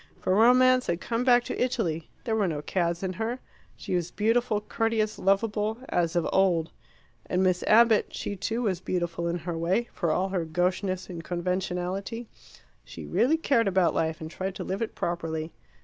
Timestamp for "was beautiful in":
8.63-9.37